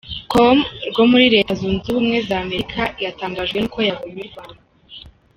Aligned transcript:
com 0.31 0.57
rwo 0.89 1.03
muri 1.11 1.25
Leta 1.35 1.51
zunze 1.59 1.85
ubumwe 1.91 2.17
z’Amerika 2.27 2.81
yatangajwe 3.03 3.57
n’uko 3.59 3.79
yabonye 3.87 4.21
u 4.23 4.27
Rwanda. 4.31 4.61